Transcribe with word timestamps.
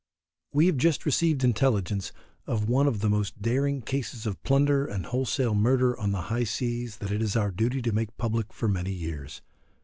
We 0.51 0.65
have 0.65 0.77
just 0.77 1.05
received 1.05 1.43
intelligence 1.43 2.11
of 2.47 2.67
one 2.67 2.87
of 2.87 3.01
the 3.01 3.07
most 3.09 3.39
daring 3.39 3.83
cases 3.83 4.25
of 4.25 4.41
plunder 4.41 4.87
and 4.87 5.05
wholesale 5.05 5.53
murder 5.53 5.95
on 5.95 6.11
the 6.11 6.21
high 6.21 6.43
seas 6.45 6.97
that 6.97 7.11
it 7.11 7.21
is 7.21 7.35
our 7.35 7.51
duty 7.51 7.83
to 7.83 7.91
make 7.91 8.17
public 8.17 8.51
for 8.51 8.67
many 8.67 8.93
years. 8.93 9.43